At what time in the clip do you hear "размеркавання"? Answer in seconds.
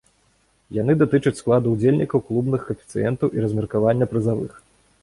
3.47-4.05